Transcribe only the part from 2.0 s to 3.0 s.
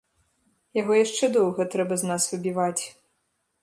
з нас выбіваць.